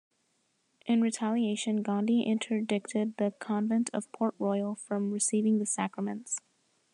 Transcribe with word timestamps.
In 0.87 0.99
retaliation, 1.01 1.83
Gondi 1.83 2.21
interdicted 2.25 3.17
the 3.17 3.35
convent 3.37 3.91
of 3.93 4.11
Port 4.11 4.33
Royal 4.39 4.73
from 4.73 5.11
receiving 5.11 5.59
the 5.59 5.67
Sacraments. 5.67 6.39